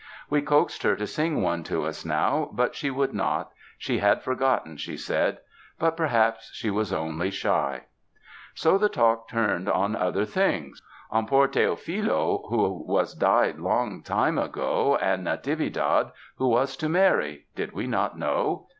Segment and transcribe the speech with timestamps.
[0.31, 3.51] We coaxed her to sing one to us now, but she would not—
[3.85, 5.37] she had forgotten, she said;
[5.77, 7.81] but perhaps she was only shy.
[8.55, 14.39] So the talk turned on other things— on poor Teofilo who was died long time
[14.39, 18.69] ago and Natividad, who was marry— did we not know?